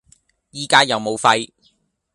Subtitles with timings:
[0.51, 1.53] 而家有武肺